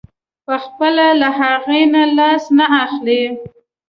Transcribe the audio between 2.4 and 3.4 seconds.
نه اخلي.